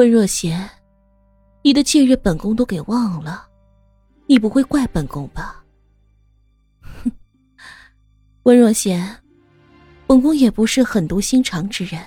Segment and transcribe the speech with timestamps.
[0.00, 0.66] 温若娴，
[1.60, 3.46] 你的近日本宫都给忘了，
[4.26, 5.62] 你不会怪本宫吧？
[6.80, 7.12] 哼，
[8.44, 9.16] 温若娴，
[10.06, 12.00] 本宫也不是狠毒心肠之人。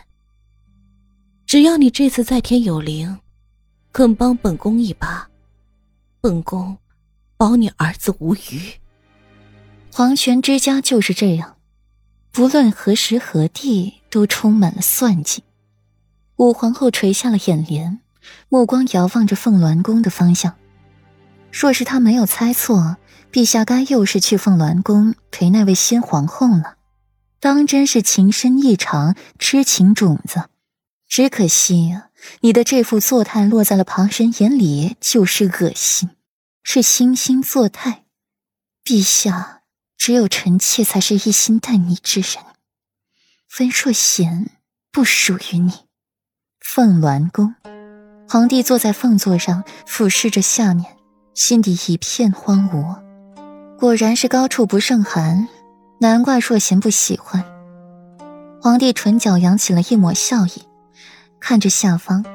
[1.46, 3.16] 只要你这次在天有灵，
[3.92, 5.30] 肯帮本宫一把，
[6.20, 6.76] 本宫
[7.38, 8.74] 保你儿子无虞。
[9.92, 11.58] 皇权之家就是这样，
[12.32, 15.44] 不论何时何地，都充满了算计。
[16.38, 18.00] 武皇后垂下了眼帘，
[18.50, 20.56] 目光遥望着凤鸾宫的方向。
[21.52, 22.98] 若是她没有猜错，
[23.32, 26.78] 陛下该又是去凤鸾宫陪那位新皇后了。
[27.40, 30.50] 当真是情深意长，痴情种子。
[31.08, 32.00] 只可惜，
[32.42, 36.10] 你的这副作态落在了旁人眼里就是恶心，
[36.64, 38.06] 是惺惺作态。
[38.84, 39.62] 陛下，
[39.98, 42.44] 只有臣妾才是一心待你之人。
[43.60, 44.50] 温若贤
[44.92, 45.72] 不属于你。
[46.64, 47.54] 凤鸾宫，
[48.28, 50.86] 皇帝坐在凤座上，俯视着下面，
[51.36, 52.96] 心底一片荒芜。
[53.78, 55.48] 果然是高处不胜寒，
[56.00, 57.44] 难怪若娴不喜欢。
[58.60, 60.64] 皇帝唇角扬起了一抹笑意。
[61.40, 62.26] 看着下方，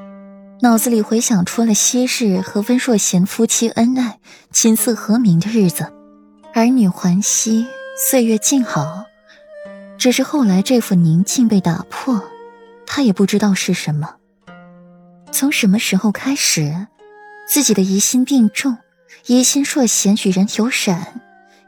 [0.60, 4.20] 脑子里回想出了昔日和温若娴夫妻恩爱、
[4.52, 5.90] 琴瑟和鸣的日子，
[6.54, 7.66] 儿女环膝，
[7.96, 9.04] 岁月静好。
[9.96, 12.22] 只是后来这副宁静被打破，
[12.88, 14.16] 他也不知道是什么。
[15.30, 16.88] 从什么时候开始，
[17.46, 18.78] 自己的疑心病重，
[19.26, 21.20] 疑心若娴与人有染，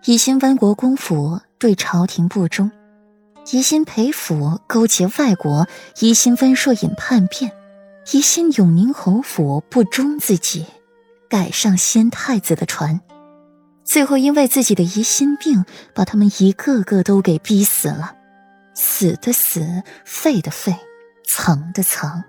[0.06, 2.72] 疑心温国公府对朝廷不忠。
[3.52, 5.68] 疑心裴府勾结外国，
[6.00, 7.52] 疑心温若隐叛变，
[8.12, 10.66] 疑心永宁侯府不忠自己，
[11.28, 13.00] 改上先太子的船，
[13.84, 18.14] 最后因为自己的疑心病，把他们一个个都给逼死了，
[18.74, 20.74] 死的死，废的废，
[21.32, 22.24] 藏的藏。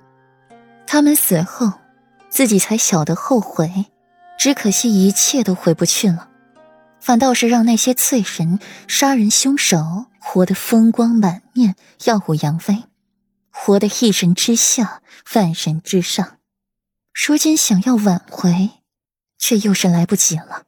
[0.86, 1.74] 他们死后，
[2.30, 3.88] 自己才晓得后悔，
[4.38, 6.30] 只可惜一切都回不去了。
[7.00, 11.76] 反倒是让那些罪人、杀人凶手活得风光满面、
[12.06, 12.84] 耀武扬威，
[13.50, 15.02] 活得一人之下、
[15.34, 16.38] 万人之上。
[17.12, 18.70] 如今想要挽回，
[19.40, 20.64] 却又是来不及了。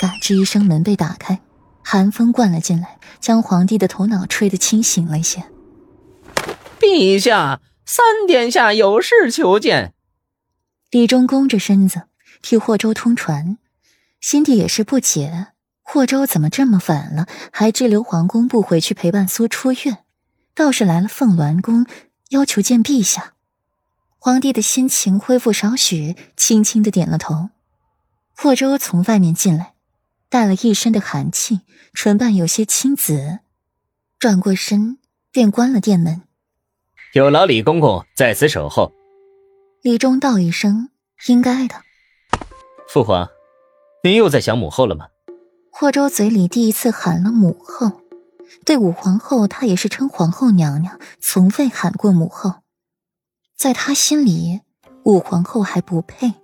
[0.00, 1.38] 嘎吱一声，门被打开，
[1.84, 5.44] 寒风灌了进来，将皇帝的头脑吹得清醒了一些。
[6.88, 9.92] 陛下，三殿下有事求见。
[10.90, 12.04] 李忠弓着身子
[12.40, 13.58] 替霍州通传，
[14.20, 15.48] 心底也是不解。
[15.82, 19.98] 霍州怎么这么晚了，还滞留皇宫不回去陪伴苏出院，
[20.54, 21.86] 倒是来了凤鸾宫，
[22.30, 23.34] 要求见陛下。
[24.18, 27.50] 皇帝的心情恢复少许，轻轻的点了头。
[28.34, 29.74] 霍州从外面进来，
[30.28, 31.60] 带了一身的寒气，
[31.92, 33.40] 唇瓣有些青紫，
[34.18, 34.98] 转过身
[35.30, 36.22] 便关了殿门。
[37.18, 38.92] 有劳李公公在此守候。
[39.82, 40.90] 李忠道一声
[41.26, 41.74] ：“应该的。”
[42.88, 43.28] 父皇，
[44.04, 45.08] 您又在想母后了吗？
[45.72, 48.02] 霍州嘴里第一次喊了母后，
[48.64, 52.62] 对武皇后，他也是称皇后娘娘，从未喊过母后。
[53.56, 54.60] 在他心里，
[55.02, 56.34] 武皇后还不配。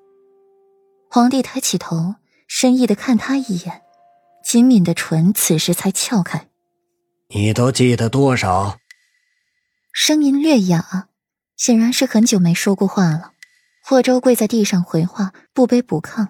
[1.08, 2.16] 皇帝抬起头，
[2.48, 3.82] 深意的看他一眼，
[4.44, 6.48] 紧抿的唇此时才撬开。
[7.28, 8.76] 你都记得多少？
[9.97, 11.06] 声音略哑，
[11.56, 13.31] 显然是很久没说过话了。
[13.81, 16.27] 霍州跪在地上回话，不卑不亢：“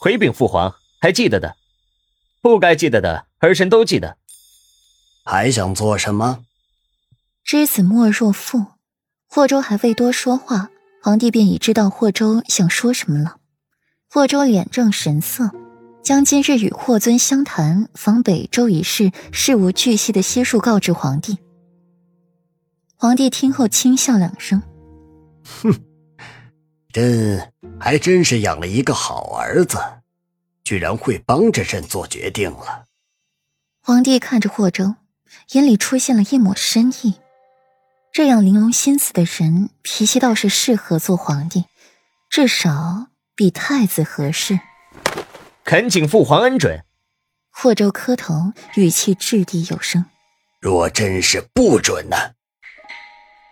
[0.00, 1.54] 回禀父皇，还记得的。”
[2.40, 4.16] 不该记得的，儿臣都记得。
[5.26, 6.44] 还想做什么？
[7.44, 8.64] 知子莫若父。
[9.28, 10.70] 霍州还未多说话，
[11.02, 13.36] 皇帝便已知道霍州想说什么了。
[14.08, 15.50] 霍州脸正神色，
[16.02, 21.36] 将今日与霍尊相谈访北周一事事无巨细的悉数告知皇帝。
[22.96, 24.62] 皇帝听后轻笑两声
[25.44, 25.72] ：“哼，
[26.92, 29.78] 朕还真是养了一个好儿子。”
[30.64, 32.86] 居然会帮着朕做决定了。
[33.80, 34.96] 皇帝看着霍州，
[35.52, 37.20] 眼里出现了一抹深意。
[38.12, 41.66] 这样玲珑心思的人，脾气倒是适合做皇帝，
[42.28, 43.06] 至少
[43.36, 44.58] 比太子合适。
[45.62, 46.84] 恳请父皇恩准。
[47.50, 50.06] 霍州磕头，语气掷地有声
[50.60, 52.16] ：“若真是不准呢？”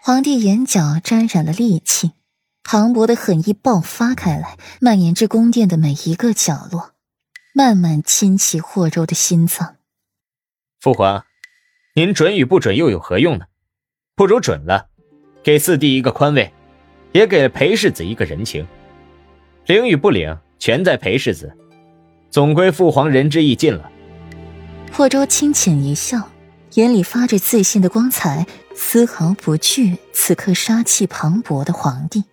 [0.06, 2.10] 皇帝眼角沾染了戾气，
[2.62, 6.90] 磅礴的狠意爆发开来，蔓延至宫殿的每一个角落。
[7.54, 9.76] 慢慢侵袭霍州的心脏。
[10.78, 11.24] 父皇，
[11.94, 13.46] 您准与不准又有何用呢？
[14.14, 14.88] 不如准了，
[15.42, 16.52] 给四弟一个宽慰，
[17.12, 18.66] 也给了裴世子一个人情。
[19.64, 21.56] 领与不领，全在裴世子。
[22.28, 23.90] 总归父皇仁至义尽了。
[24.92, 26.28] 霍州轻浅一笑，
[26.74, 32.24] 眼里发着自信的光彩，丝毫不惧此刻杀气磅礴的皇帝。